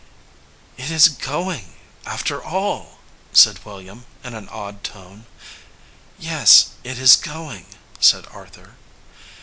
[0.77, 1.75] "It is going,
[2.07, 2.97] after all,"
[3.33, 5.27] said William, in an awed tone.
[6.17, 7.67] "Yes, it is going,"
[7.99, 8.77] said Arthur.